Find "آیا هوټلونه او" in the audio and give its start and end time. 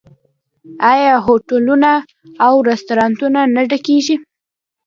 0.91-2.53